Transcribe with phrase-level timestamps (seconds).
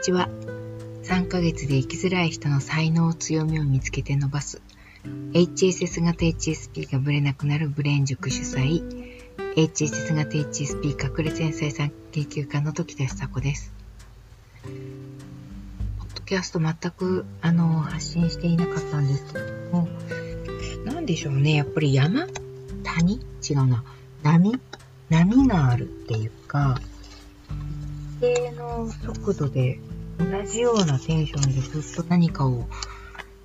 [0.00, 0.30] ちは。
[1.02, 4.62] 3ヶ月で生きづらい人の才能、強みを見つけて伸ばす。
[5.32, 8.82] HSS 型 HSP がブレなくなるブレーン塾主催。
[9.56, 13.74] HSS 型 HSP 隠れ繊細さん研究家の時田久子です。
[14.62, 19.88] ポッドキャスト全く、あの、発信していなかったんですけども、
[20.86, 21.56] なんでしょうね。
[21.56, 22.26] やっぱり山
[22.84, 23.20] 谷？
[23.48, 23.84] 違うな。
[24.22, 24.58] 波？
[25.10, 26.80] 波があるっていうか、
[28.20, 29.80] 一定の速度で
[30.20, 32.68] 同じようなテンションでずっと何かを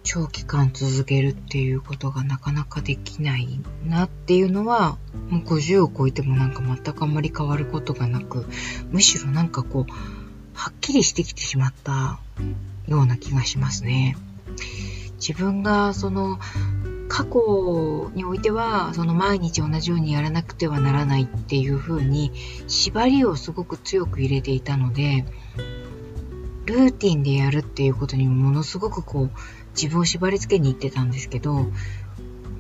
[0.04, 4.98] 長期間続けるっていうことがなかなかできないなっていうのは、
[5.30, 8.46] もう50を超えてもなんか全くあんまり変わることがなく、
[8.92, 9.92] むしろなんかこう、
[10.54, 12.20] はっきりしてきてしまった
[12.88, 14.18] ような気がしますね。
[15.18, 16.40] 自分がその
[17.08, 22.32] 過去においては、その毎日同じようにやらなくてはならないっていう風に、
[22.68, 25.26] 縛りをすごく強く入れていたので、
[26.66, 29.32] ルーティンでやるっていうことにものすごくこう、
[29.80, 31.68] 自分を縛り付けに行ってたんですけど、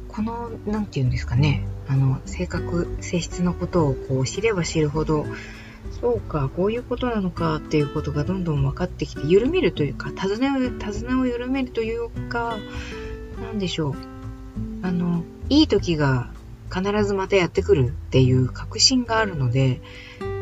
[0.09, 5.25] この、なんて言うんですかね、あの、性格、性質のことをこう知れば知るほど、
[6.01, 12.57] そうか、こういうことなのかっていうことがどんどん分かってきて、緩めるというか、手綱を、手綱を緩めるというか、
[13.41, 13.95] なんでしょう。
[14.81, 16.31] あの、いい時が
[16.73, 19.81] 必ずまたやってくるっていう確信があるので、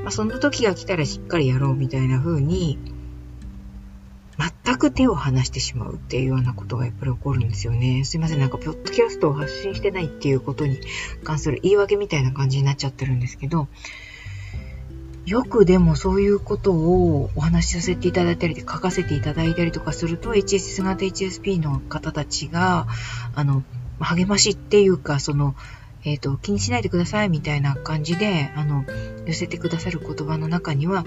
[0.03, 2.77] まあ、その時が来たらしっかりやろうみたいな風に、
[4.37, 8.03] 全く手を離してしまうっていうようなことがやっぱり起こるんですよね。
[8.03, 10.79] すいません、なんか、ポッドキャストを発信してないっていうことに
[11.23, 13.67] 関する言い訳みたいな感じになっちゃってるんですけど、
[15.25, 22.87] よくでもそういうことをお話しさせていただいたり書かせていただいたりとかすると、HSS 型 HSP の方たちが、
[23.35, 23.63] あの、
[23.99, 25.55] 励ましっていうか、その、
[26.05, 28.85] えっ、ー、と、気にしないでくださいみたいな感じで、あの、
[29.25, 31.05] 寄せてくださる言葉の中には、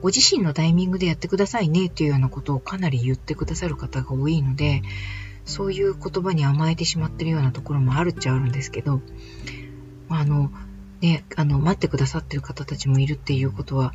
[0.00, 4.82] ご自身のタイミングでやってくださいねっていうようなことをかなり言ってくださる方が多いので、
[5.44, 9.00] そういう言葉に甘えてしまってるようなところもあるっちゃあるんですけど、
[10.08, 10.50] あの、
[11.00, 13.94] ね、あの、待ってくださってる方たちもいるっていうことは、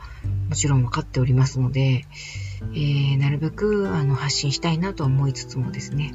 [0.50, 2.06] もちろん分かっておりますので、
[2.74, 6.14] えー、なるべく、あの、発信したいなと思いつつもですね、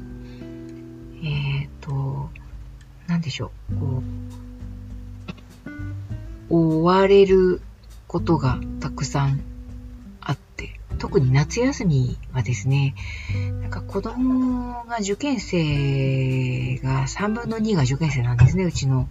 [1.23, 2.29] えっ、ー、と、
[3.07, 4.03] なんでしょう、こ
[6.49, 7.61] う、追われる
[8.07, 9.41] ことがたくさん、
[10.99, 12.93] 特に夏休みはですね、
[13.61, 19.07] なんか子供が受験生が3分の2が受験生なんですね、うちの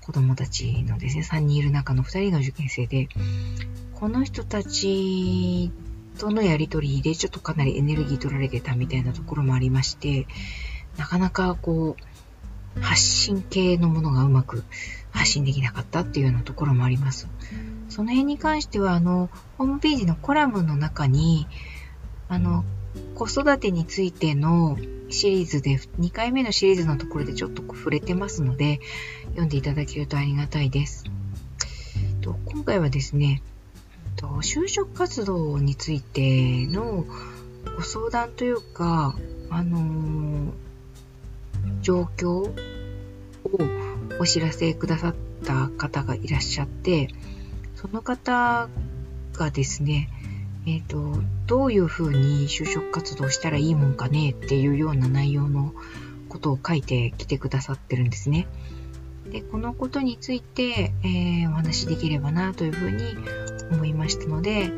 [0.00, 3.08] 子供たちのですね、3人いる中の2人が受験生で、
[3.94, 5.72] この人たち
[6.18, 10.26] とのやりとりでちょっとかなりエネルギー取られてたみたいなところもありまして、
[10.98, 14.64] なかなかこう、発信系のものがうまく
[15.10, 17.28] 発信できなかったっていうようなところもあります。
[17.94, 21.46] その辺に関しては、あの、ホームページのコラムの中に、
[22.26, 22.64] あの、
[23.14, 24.76] 子育てについての
[25.10, 28.80] シリーズで、2回目のシリーズのところでちょっと触れてますので、
[29.26, 31.04] 読んでいただけるとありがたいです。
[32.20, 33.42] と今回はですね、
[34.16, 37.06] と就職活動についての
[37.76, 39.14] ご相談というか、
[39.50, 40.50] あのー、
[41.80, 42.52] 状況を
[44.18, 47.10] お知らせくださった方がいらっしゃって、
[47.84, 48.70] その方
[49.34, 50.08] がですね、
[50.66, 55.74] えっ、ー、と、どういうふうに就職活動したらいいもんかねっていうような内容の
[56.30, 58.48] ことを書いてきてくださってるんですね。
[59.30, 63.02] で、このことについて、えー、お話しできればなというふうに
[63.70, 64.72] 思いましたので、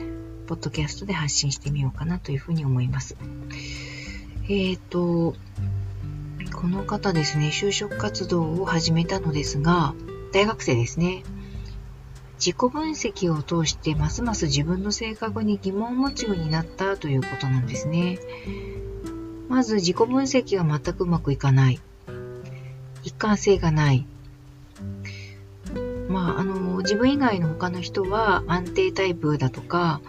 [0.48, 3.16] ポッドキャストで発信してみようかなというふうに思います。
[4.48, 5.36] えっ、ー、と、
[6.56, 9.94] この方ですね、就職活動を始めたのですが、
[10.32, 11.22] 大学生ですね。
[12.38, 18.18] 自己分析を通してますます自分の性格に疑問を持つようになったということなんですね。
[19.48, 21.80] まず自己分析が全くうまくいかない。
[23.04, 24.06] 一貫性がない。
[26.08, 30.00] まあ、あの、自分以外の他の人は安定タイプだとか、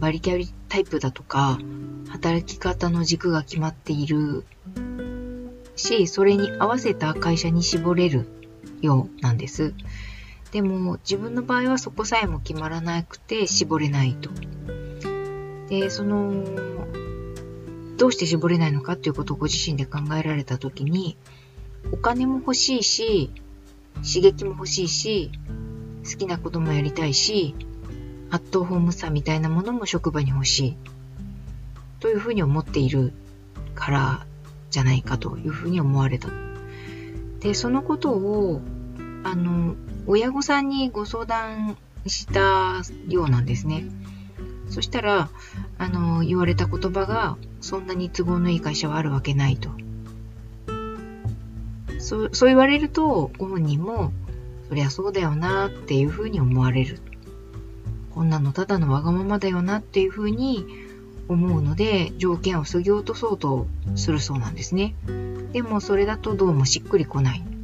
[0.00, 1.58] バリキャリタイプだとか、
[2.08, 4.44] 働き方の軸が決まっている
[5.76, 8.26] し、それに合わせた会社に絞れる
[8.80, 9.74] ようなんです。
[10.56, 14.30] でも自分の場合はそこさえも決まらなくて絞れないと。
[15.68, 16.32] で、その、
[17.98, 21.18] どうして絞れないのかっていうことをご自身で考えられたときに、
[21.92, 23.30] お金も欲しいし、
[23.96, 25.30] 刺激も欲しいし、
[26.10, 27.54] 好きなこともやりたいし、
[28.30, 30.76] アットホームさみたいなものも職場に欲しい。
[32.00, 33.12] というふうに思っている
[33.74, 34.26] から
[34.70, 36.30] じゃないかというふうに思われた。
[37.40, 38.62] で、そのことを、
[39.22, 39.76] あの、
[40.06, 41.76] 親御さんにご相談
[42.06, 43.84] したようなんですね。
[44.68, 45.30] そしたら、
[45.78, 49.70] あの、言われた言葉が、そんなに都合のいい会社はあるわけないと。
[51.98, 54.12] そう、そう言われると、ご本人も、
[54.68, 57.00] そりゃそうだよなっていうふうに思われる。
[58.14, 60.66] こんなのただのわがままだよなっていうふうに
[61.28, 64.94] 思うので、条件を過ぎ落とそうとするそうなんですね。
[65.52, 67.55] でもそれだとどうもしっくりこない。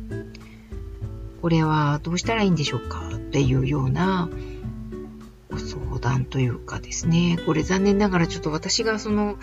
[1.43, 3.11] これはどうしたらいいんでしょうか？
[3.15, 4.31] っていうような
[5.51, 7.39] ご相談というかですね。
[7.45, 9.37] これ残念ながらちょっと私がその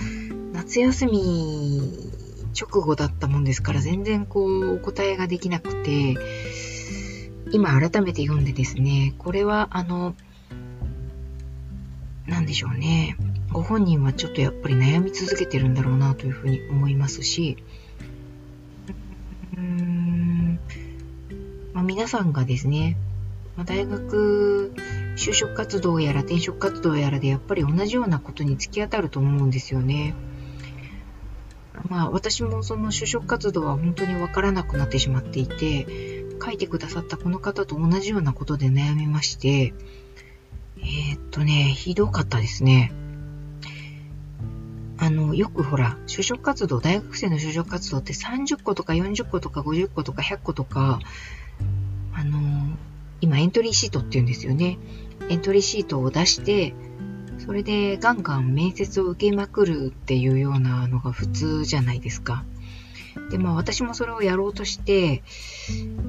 [0.53, 2.09] 夏休み
[2.59, 6.15] 直後だったもんですから全然こうお答えができなくて、
[7.51, 10.15] 今改めて読んでですね、これはあの、
[12.27, 13.17] なんでしょうね。
[13.51, 17.57] ご本人はちょっとやっぱり悩み続けてるんだろうなというふうに思いますし、
[19.57, 19.88] うん、
[21.73, 22.97] まあ、皆さんがですね、
[23.55, 24.73] まあ、大学
[25.15, 30.13] 就職活動やら転職活動やらでやっぱり同じようなことに突き当たると思うんですよね。
[31.89, 39.73] まあ私もその就職活動は本当にわからなくなってしまっていて、書いてくださったこの方と同じようなことで悩みまして、
[40.77, 42.93] えー、っとね、ひどかったですね。
[44.97, 50.99] あの、よくほら、就職活動、大学生の就職活動って30個とか40個とか50個とか100個とか、
[52.19, 52.75] あの、
[53.21, 54.77] 今エントリーシートって言うんですよね。
[55.29, 56.73] エントリーシートを出して、
[57.37, 62.43] それでガンガン面接を受けまくるっていうようなのが普通じゃないですか。
[63.31, 65.23] で、まあ私もそれをやろうとして、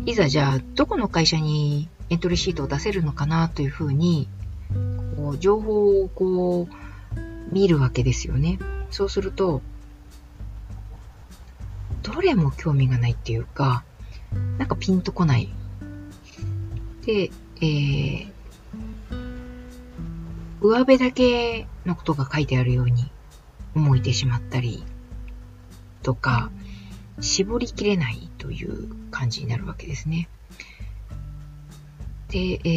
[0.04, 4.28] いざじゃあどこの会社にエントリーシートを出せるのかなというふうに
[5.16, 8.58] こう情報をこう見るわけですよね。
[8.90, 9.62] そうすると、
[12.02, 13.84] どれも興味がないっていうか、
[14.58, 15.48] なんかピンとこない。
[17.10, 17.30] で、
[17.60, 18.30] えー、
[20.60, 23.10] 上辺だけのことが書いてあるように
[23.74, 24.84] 思えてしまったり
[26.04, 26.52] とか、
[27.20, 30.28] 絞りきれないという感じになるわけですね。
[32.28, 32.68] で、え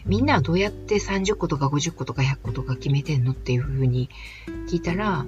[0.00, 4.10] ー、みんなはどうやって30個とか50個とか100個とか決めてんのっていうふうに
[4.68, 5.24] 聞いたら、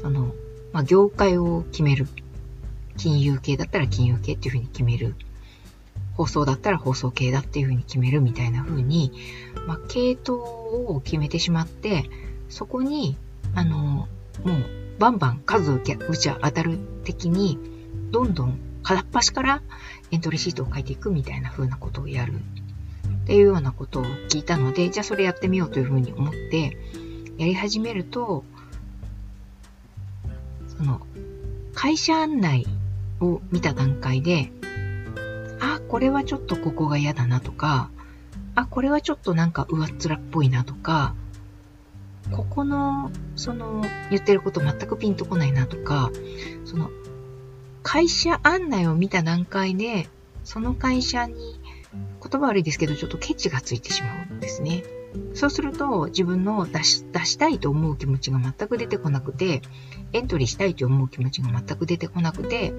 [0.00, 0.34] その、
[0.72, 2.06] まあ、業界を決める。
[2.96, 5.16] 金融系だったら金融系っていうふうに決める。
[6.16, 9.12] 放送だったら放送系だっていうふうに決めるみたいな風に、
[9.66, 12.04] まあ、系統を決めてしまって、
[12.48, 13.16] そこに、
[13.54, 14.08] あの、もう、
[14.98, 17.58] バンバン数打ち当たる的に、
[18.10, 19.62] どんどん片っ端から
[20.12, 22.34] エントリーシートを書いていくみたいな風なことをやる
[23.24, 26.76] っていうようなことを聞いたので、じゃあそれやってみようというふうに思って、
[27.38, 28.44] やり始めると、
[30.76, 31.00] その、
[31.74, 32.66] 会社案内
[33.20, 34.52] を見た段階で、
[35.94, 37.88] これはちょっとここが嫌だなとか、
[38.56, 41.14] あ、これはちょっとなんか上っ面っぽいなとか、
[42.32, 43.80] ここの、その、
[44.10, 46.10] 言ってること全くピンとこないなとか、
[46.64, 46.90] その、
[47.84, 50.08] 会社案内を見た段階で、
[50.42, 51.60] その会社に
[51.92, 54.82] 言葉悪いですけど、ちょっとケチがついてしまうんですね。
[55.34, 59.62] そうすると、自分の出し、出したいと思う気持ちが全く出てこなくて、
[60.12, 62.72] エントリーしたいと思う気持ちが全く出てこなくて、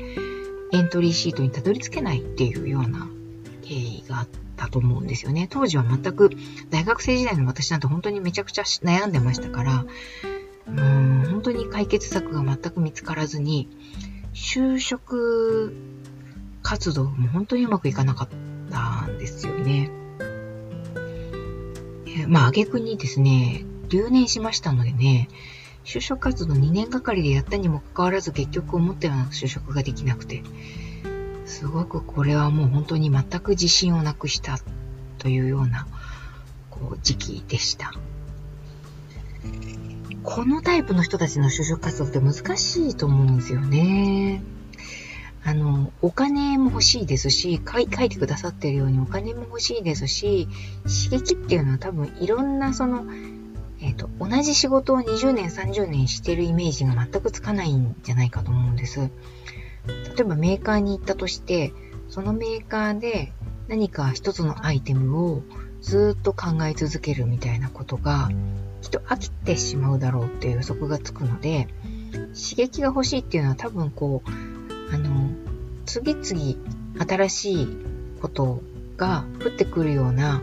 [0.72, 3.08] エントリーシートにたどり着けないっていうような
[3.65, 5.48] 経緯があったと思うんですよね。
[5.50, 6.29] 当時は全く、
[6.69, 9.86] 大学生時代の私なんて本当にめちゃくちゃ悩んでましたから、
[10.67, 13.69] うーん、本当に解決策が全く見つからずに、
[14.34, 15.75] 就職
[16.62, 18.29] 活動も本当にうまくいかなかっ
[18.69, 19.91] たんですよね。
[22.27, 25.27] まあ、挙句にですね、留年しましたのでね、
[25.84, 30.41] 就職活動2年がかりでやったにもかかわらず結局思ったような就職ができなくて、
[31.46, 34.60] すごくこれはもう本当に全く自信をなくした
[35.20, 35.88] というような
[36.70, 37.94] こう時期でした。
[40.24, 44.42] このタイプの人たちの就職活動って難しいと思うんですよね。
[45.44, 50.48] あの、お金も欲しいですし、書いてくださってるようにお金も欲しいですし、
[51.10, 53.06] 刺激っていうのは多分いろんなその、
[53.80, 59.12] えっ、ー、と、同じ仕事を20年、30年してるイメージが全くつかないんじゃないかと思うんです。
[59.88, 61.74] 例えばメーカーに行ったとして、
[62.10, 63.34] そのメーカーで
[63.68, 65.44] 何か一つのアイテムを
[65.82, 68.30] ずっと考え続けるみたいなことが、
[68.82, 71.68] きっと飽きてしまうだろうっていう予測がつくので、
[72.34, 75.32] 刺激が欲しいっていうのは多分こう、あの、
[75.86, 76.56] 次々
[77.08, 77.68] 新しい
[78.22, 78.62] こと
[78.98, 80.42] が降ってくるような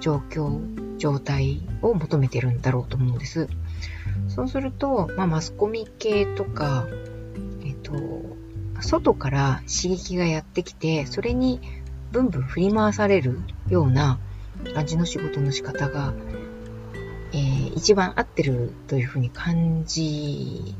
[0.00, 3.48] 状況、状態を求めてるんだろうと思うんです。
[4.28, 6.86] そうすると、まあ、マスコミ系とか、
[7.64, 7.92] えっと、
[8.80, 11.60] 外から刺激がやってきて、それに
[12.12, 14.18] ブンブン振り回されるような
[14.74, 16.14] 感じの仕事の仕方が、
[17.32, 20.74] えー、一番合ってるというふうに感じ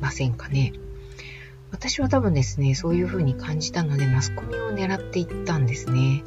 [0.00, 0.72] ませんかね。
[1.70, 6.24] 私は多分ですね、そういうふうに感じたので、マスコミを狙っていったんですね。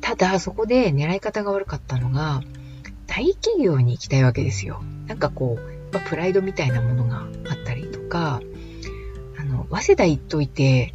[0.00, 2.42] ただ、そこで狙い方が悪かったのが、
[3.06, 4.82] 大企業に行きたいわけですよ。
[5.06, 8.42] なんかこう、プライドみたいなものがあったりとか、
[9.54, 10.92] の、早稲田行っといて、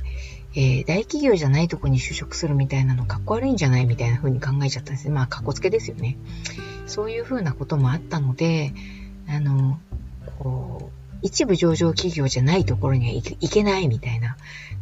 [0.56, 3.86] えー、大企業じゃないとこに就職するみたいなのかっこ悪いんじゃない？
[3.86, 5.14] みたいな風に考えちゃったんですね。
[5.14, 6.18] まあ、かっこつけですよね。
[6.88, 8.74] そういう風なこともあったので、
[9.28, 9.80] あの、
[10.40, 14.38] こう、一部上場企業じゃないところには行けないみたいな、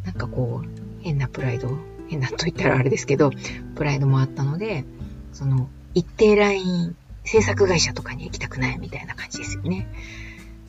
[0.06, 1.70] なんかこう、変なプライド、
[2.08, 3.32] 変なと言ったらあれですけど、
[3.76, 4.86] プライドもあったので、
[5.34, 9.88] その、一定ライン制作会社とかに行きたくないみたいな感じですよね。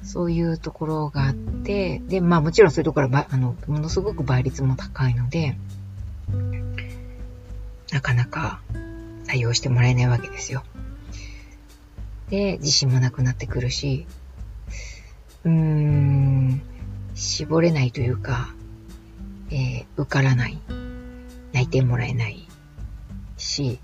[0.03, 5.57] そういうところがあって、で、まあもちろんそういうところは、あの、ものすごく倍率も高いので、
[7.93, 8.61] なかなか
[9.27, 10.63] 採用してもらえないわけですよ。
[12.31, 14.07] で、自信もなくなってくるし、
[15.45, 16.63] うーん、
[17.15, 18.55] 絞れないというか、
[19.51, 20.59] えー、受からない、
[21.53, 22.47] 泣いてもらえない
[23.39, 23.81] し、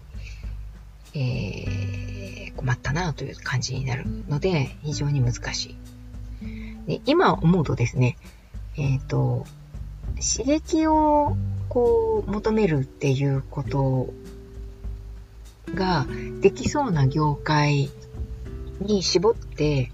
[1.14, 5.83] えー、困ったなという感じになるので、非常に難しい。
[6.86, 8.16] で今思うとですね、
[8.76, 9.46] えっ、ー、と、
[10.16, 11.36] 刺激を
[11.68, 14.12] こう求めるっていうこと
[15.74, 16.06] が
[16.40, 17.90] できそうな業界
[18.80, 19.90] に絞って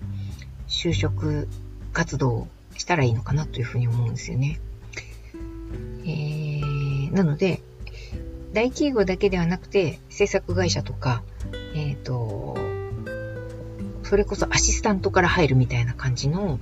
[0.68, 1.48] 就職
[1.92, 4.60] 活動したらいいのかなというふうに思うんですよね。
[6.02, 7.62] えー、なので、
[8.52, 11.22] 大企業だけではなくて制作会社とか、
[11.74, 12.56] えっ、ー、と、
[14.10, 16.58] それこそアシスタントから入るみたいな感じの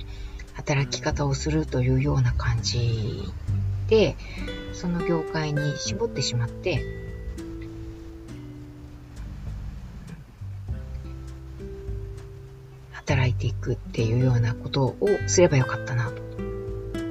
[0.52, 3.22] 働き方をするというような感じ
[3.88, 4.16] で、
[4.74, 6.84] その業界に絞ってしまって、
[12.92, 16.20] 働いていくっていうようなことをすればよかったなと。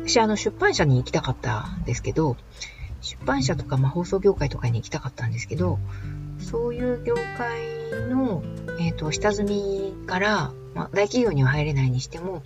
[0.05, 2.37] 私あの出版社に行きたかったんですけど、
[3.01, 5.79] 出版社とか、まあ、放送業界とかに行きたかったんですけど、
[6.39, 8.43] そういう業界の、
[8.79, 12.43] えっ、ー、と、下積みから、まあ、大企業には入れないにしても、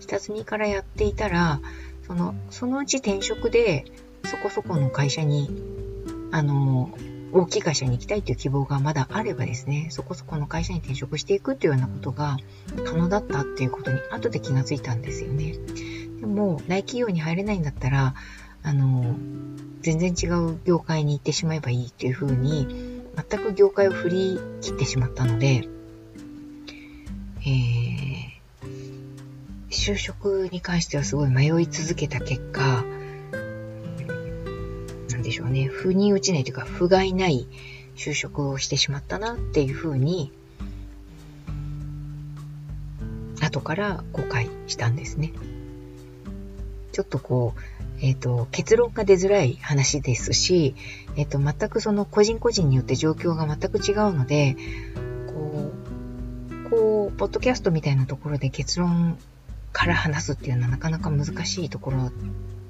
[0.00, 1.60] 下積みからやっていたら、
[2.06, 3.84] その、そのうち転職で、
[4.24, 5.50] そこそこの会社に、
[6.32, 6.90] あの、
[7.32, 12.38] 大きい会社に行きたいという希望がまだあればですね、そこそこの会社に転職していくというようなことが
[12.86, 15.54] 可能だったっていうことに後で気がついたんですよね。
[16.20, 18.14] でも、大企業に入れないんだったら、
[18.62, 19.14] あの、
[19.82, 22.87] 全然違う業界に行ってしまえばいいっていうふうに、
[23.28, 25.68] 全く業界を振り切ってしまったので、
[27.40, 32.84] えー、就職に関してはすごい迷い続けた結果、
[35.10, 37.48] なんでしょうね、腑に落ちないというか、不甲斐ない
[37.96, 40.30] 就職をしてしまったなっていうふうに、
[43.40, 45.32] 後から後悔したんですね。
[46.92, 50.74] ちょっとこう、えっ、ー、と、結論が出づらい話ですし、
[51.16, 54.56] えっ、ー、と、全くその個人個人によって状況が全く違うので、
[55.26, 55.72] こ
[56.66, 59.18] う、こう、ポッドキャストみたいなところで結論
[59.72, 62.12] から話すっていうのはなかなか難しいところ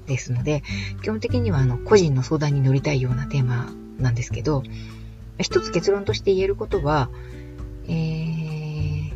[0.07, 0.63] ですので、
[1.03, 4.63] 基本的にはあの、個人の相談に乗りたいようなテーマなんですけど、
[5.39, 7.09] 一つ結論として言えることは、
[7.87, 9.11] えー、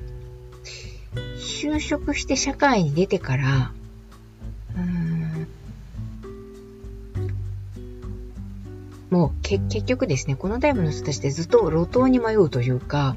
[1.38, 3.72] 就職して社会に出てから、
[9.13, 13.15] もう結局ですね、このタイプの人たちってずっと路頭に迷うというか、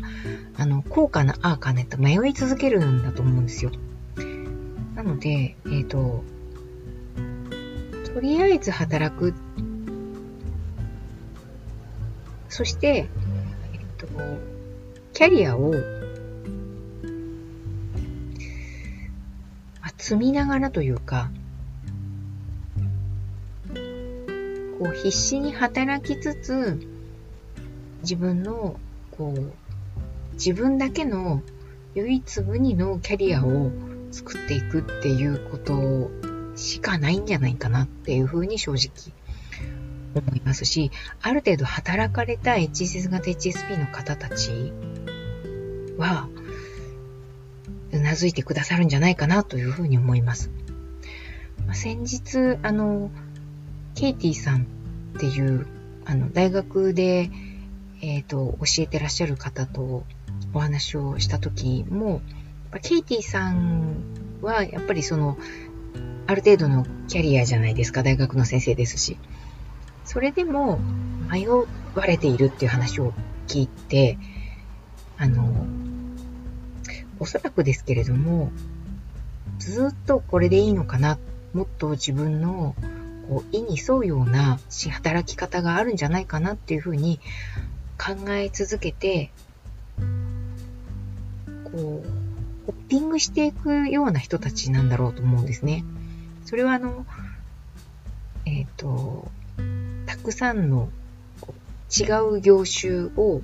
[0.58, 3.70] あの、こうかな、ああかねと迷い続けるんだと思うんですよ。
[4.94, 6.22] なので、えっ、ー、と、
[8.12, 9.32] とりあえず働く。
[12.50, 13.08] そして、
[13.72, 14.06] えっ、ー、と、
[15.14, 15.72] キャリアを、
[19.96, 21.30] 積みながらというか、
[24.86, 26.78] こう必死に働きつつ、
[28.02, 28.78] 自分の、
[29.10, 29.52] こう、
[30.34, 31.42] 自分だけの
[31.96, 33.72] 唯一無二のキャリアを
[34.12, 36.10] 作っていくっていうこと
[36.54, 39.12] しかないんじゃないかなっていうふうに正直
[40.14, 44.72] 思いますし、ある程度働かれた HSS 型 HSP の方たち
[45.98, 46.28] は、
[47.92, 50.52] うなずいてくださるんじゃないかなというふうに思います。
[51.72, 53.10] 先日、あの、
[53.96, 54.66] ケイティさん
[55.16, 55.66] っていう、
[56.04, 57.30] あの、大学で、
[58.02, 60.04] えっ、ー、と、教えてらっしゃる方と
[60.52, 62.20] お話をした時も、
[62.82, 63.96] ケイティさん
[64.42, 65.38] は、やっぱりその、
[66.26, 69.16] ある程度のキャリアじゃないですか、大学の先生ですし。
[70.04, 70.78] それでも、
[71.32, 71.64] 迷わ
[72.06, 73.14] れているっていう話を
[73.48, 74.18] 聞いて、
[75.16, 75.66] あの、
[77.18, 78.52] おそらくですけれども、
[79.58, 81.18] ずっとこれでいいのかな、
[81.54, 82.74] もっと自分の
[83.52, 84.58] 意に沿うような
[84.90, 87.20] 働き方があるんじゃないかなっていうふうに
[87.98, 89.30] 考え続けて、
[91.64, 91.76] こう、
[92.66, 95.84] ホッピングしていくような人たちなんだろうと思うんですね。
[96.44, 97.06] それはあの、
[98.44, 99.30] えっ、ー、と、
[100.06, 100.88] たくさんの
[101.96, 102.04] 違
[102.36, 103.42] う業種を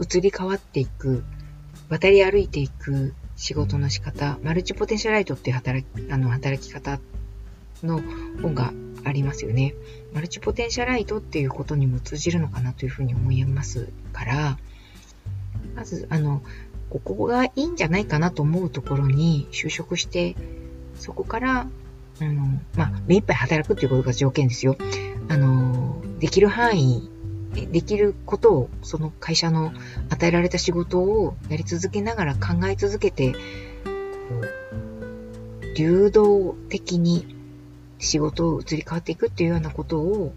[0.00, 1.24] 移り変わっていく、
[1.88, 6.98] 渡り歩いていく仕事の仕方、マルチポテンシャライトっていう働きあの働き方
[7.84, 8.00] の
[8.42, 8.72] 本が
[9.04, 9.74] ありますよね。
[10.12, 14.58] マルチポテンシャライトっていうことにも通じるのかなというふうに思いますから、
[15.74, 16.42] まず、あの、
[16.90, 20.36] ここがいいんじゃないかなと思うところに就職して、
[20.96, 21.66] そこから、
[22.20, 24.76] あの、まあ、目いっぱい働くっていうことが条件ですよ。
[25.28, 27.10] あの、できる範囲、
[27.72, 29.72] できることを、その会社の
[30.10, 33.38] 与えられた仕事をやり続けながら考え続けて、こ
[35.62, 37.34] う、流動的に
[38.04, 40.34] 仕事を移り変わっていくっていうようなことを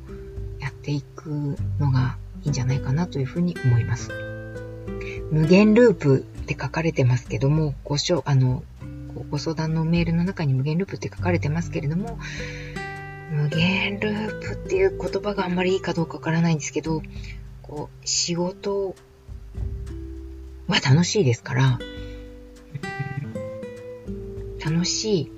[0.60, 4.10] やっていくのがいいんじゃないかなというふうに思います。
[5.32, 8.64] 無限ループって書かれてますけども、ごしょあの
[9.30, 12.18] ご相談のメールの中に無限ループって書かれてますけれども、
[13.32, 17.02] 無限ループっていう言葉があんまりいいかどうかわからないんですけど、
[17.62, 18.96] こう、仕事
[20.68, 21.80] は楽しいですから、
[24.64, 25.32] 楽しい、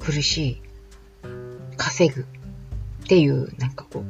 [0.00, 0.61] 苦しい、
[1.82, 2.24] 稼ぐっ
[3.08, 4.04] ていう、なんかこ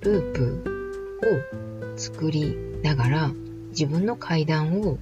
[0.00, 1.18] う、ループ
[1.94, 3.30] を作りながら、
[3.70, 4.98] 自分の階段を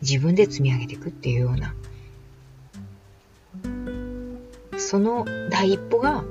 [0.00, 1.74] 自分で積み上げていくっていうような、
[4.78, 6.24] その第一歩が、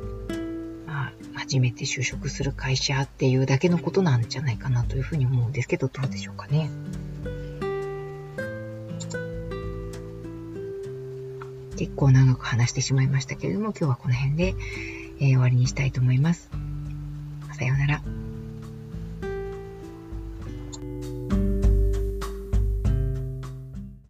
[0.87, 6.71] まあ、初めて就職する会社っていうだけのことなんじゃないかなというふうに思うんですけど、どうでしょうかね。
[11.75, 14.55] 結構長く話してしまいましたけれども、今日はこの辺で、
[15.19, 16.49] えー、終わりにしたいと思います。
[17.57, 18.32] さようなら。